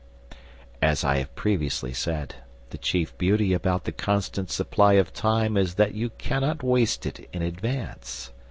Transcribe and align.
As 0.81 1.03
I 1.03 1.17
have 1.17 1.35
previously 1.35 1.93
said, 1.93 2.33
the 2.71 2.79
chief 2.79 3.15
beauty 3.19 3.53
about 3.53 3.83
the 3.83 3.91
constant 3.91 4.49
supply 4.49 4.93
of 4.93 5.13
time 5.13 5.55
is 5.55 5.75
that 5.75 5.93
you 5.93 6.09
cannot 6.17 6.63
waste 6.63 7.05
it 7.05 7.29
in 7.31 7.43
advance. 7.43 8.31